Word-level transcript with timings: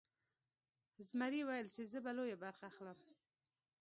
زمري 1.07 1.41
ویل 1.47 1.67
چې 1.75 1.81
زه 1.91 1.99
به 2.03 2.11
لویه 2.17 2.37
برخه 2.43 2.63
اخلم. 2.71 2.99